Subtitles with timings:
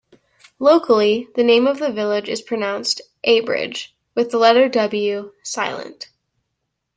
[0.57, 6.09] Locally, the name of the village is pronounced 'A-bridge', with the letter 'w' silent.